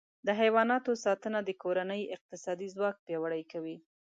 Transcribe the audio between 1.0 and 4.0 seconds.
ساتنه د کورنۍ اقتصادي ځواک پیاوړی کوي.